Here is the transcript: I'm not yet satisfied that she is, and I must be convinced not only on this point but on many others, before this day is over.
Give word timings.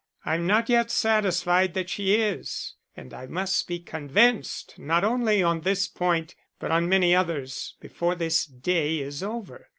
I'm 0.25 0.47
not 0.47 0.67
yet 0.67 0.89
satisfied 0.89 1.75
that 1.75 1.87
she 1.91 2.15
is, 2.15 2.73
and 2.97 3.13
I 3.13 3.27
must 3.27 3.67
be 3.67 3.77
convinced 3.77 4.79
not 4.79 5.03
only 5.03 5.43
on 5.43 5.61
this 5.61 5.87
point 5.87 6.33
but 6.59 6.71
on 6.71 6.89
many 6.89 7.13
others, 7.13 7.75
before 7.79 8.15
this 8.15 8.47
day 8.47 8.97
is 8.97 9.21
over. 9.21 9.69